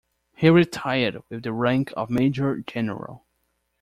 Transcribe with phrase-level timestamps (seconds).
[0.35, 3.23] He retired with the rank of Major general.